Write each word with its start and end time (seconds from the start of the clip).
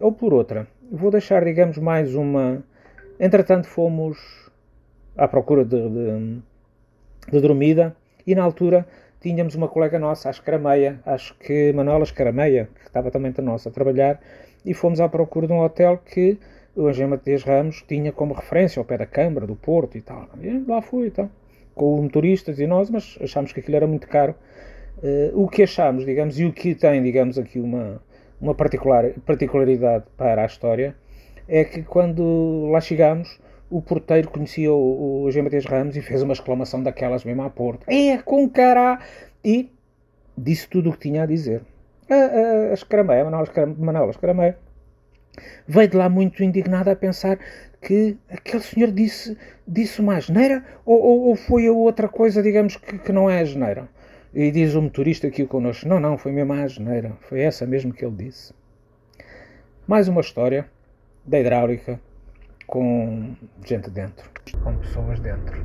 ou 0.00 0.12
por 0.12 0.34
outra. 0.34 0.66
Vou 0.90 1.10
deixar, 1.10 1.44
digamos, 1.44 1.78
mais 1.78 2.14
uma. 2.14 2.62
Entretanto, 3.18 3.66
fomos 3.66 4.18
à 5.16 5.28
procura 5.28 5.64
de, 5.64 5.88
de, 5.88 6.42
de 7.30 7.40
dormida 7.40 7.94
e 8.26 8.34
na 8.34 8.42
altura 8.42 8.86
tínhamos 9.20 9.54
uma 9.54 9.68
colega 9.68 9.98
nossa, 9.98 10.28
a 10.28 10.30
Escarameia, 10.30 11.00
acho 11.04 11.36
que 11.38 11.72
Manuela 11.72 12.04
Escarameia, 12.04 12.68
que 12.74 12.86
estava 12.86 13.10
também 13.10 13.30
entre 13.30 13.44
nós 13.44 13.66
a 13.66 13.70
trabalhar, 13.70 14.18
e 14.64 14.72
fomos 14.74 15.00
à 15.00 15.08
procura 15.08 15.46
de 15.46 15.52
um 15.52 15.60
hotel 15.60 15.98
que 15.98 16.38
o 16.74 16.88
Engenho 16.88 17.10
Matias 17.10 17.42
Ramos 17.42 17.84
tinha 17.86 18.12
como 18.12 18.32
referência 18.32 18.80
ao 18.80 18.84
pé 18.84 18.96
da 18.98 19.06
Câmara, 19.06 19.46
do 19.46 19.56
Porto 19.56 19.98
e 19.98 20.00
tal. 20.00 20.28
E 20.40 20.64
lá 20.66 20.80
fui 20.80 21.08
e 21.08 21.10
tal, 21.10 21.30
com 21.74 22.02
motoristas 22.02 22.58
e 22.58 22.66
nós, 22.66 22.90
mas 22.90 23.18
achámos 23.20 23.52
que 23.52 23.60
aquilo 23.60 23.76
era 23.76 23.86
muito 23.86 24.08
caro. 24.08 24.34
Uh, 25.02 25.44
o 25.44 25.48
que 25.48 25.62
achámos, 25.62 26.04
digamos, 26.04 26.38
e 26.38 26.44
o 26.44 26.52
que 26.52 26.74
tem, 26.74 27.02
digamos, 27.02 27.38
aqui 27.38 27.58
uma, 27.58 28.02
uma 28.40 28.54
particular, 28.54 29.10
particularidade 29.26 30.04
para 30.16 30.42
a 30.42 30.46
história, 30.46 30.94
é 31.48 31.64
que 31.64 31.82
quando 31.82 32.68
lá 32.70 32.80
chegámos, 32.80 33.38
o 33.68 33.80
porteiro 33.80 34.28
conhecia 34.30 34.72
o, 34.72 35.24
o 35.24 35.30
G. 35.30 35.42
Matias 35.42 35.64
Ramos 35.64 35.96
e 35.96 36.02
fez 36.02 36.22
uma 36.22 36.32
exclamação 36.32 36.82
daquelas 36.82 37.24
mesmo 37.24 37.42
à 37.42 37.50
porta. 37.50 37.84
É, 37.92 38.18
com 38.18 38.48
cará! 38.48 39.00
E 39.44 39.70
disse 40.36 40.68
tudo 40.68 40.90
o 40.90 40.92
que 40.92 41.00
tinha 41.00 41.22
a 41.22 41.26
dizer. 41.26 41.62
A, 42.08 42.14
a, 42.14 42.70
a 42.70 42.74
Escarameia, 42.74 43.24
Manuela 43.24 44.10
Escarameia, 44.10 44.58
veio 45.66 45.88
de 45.88 45.96
lá 45.96 46.08
muito 46.08 46.42
indignada 46.42 46.90
a 46.90 46.96
pensar 46.96 47.38
que 47.80 48.16
aquele 48.28 48.62
senhor 48.62 48.90
disse, 48.90 49.38
disse 49.66 50.00
uma 50.00 50.16
asneira 50.16 50.64
ou, 50.84 51.00
ou, 51.00 51.20
ou 51.28 51.36
foi 51.36 51.66
a 51.66 51.72
outra 51.72 52.08
coisa, 52.08 52.42
digamos, 52.42 52.76
que, 52.76 52.98
que 52.98 53.12
não 53.12 53.30
é 53.30 53.40
asneira. 53.40 53.88
E 54.32 54.50
diz 54.52 54.74
o 54.76 54.82
motorista 54.82 55.26
aqui 55.26 55.44
connosco, 55.44 55.88
não, 55.88 55.98
não, 55.98 56.16
foi 56.16 56.30
mesmo 56.30 56.52
a 56.52 56.62
asneira, 56.62 57.16
foi 57.22 57.40
essa 57.40 57.66
mesmo 57.66 57.92
que 57.92 58.04
ele 58.04 58.14
disse. 58.14 58.54
Mais 59.88 60.06
uma 60.06 60.20
história 60.20 60.70
da 61.24 61.40
hidráulica 61.40 62.00
com 62.64 63.34
gente 63.66 63.90
dentro, 63.90 64.30
com 64.62 64.76
pessoas 64.76 65.18
dentro. 65.18 65.60